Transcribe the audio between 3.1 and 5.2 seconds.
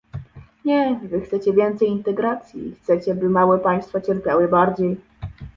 by małe państwa cierpiały bardziej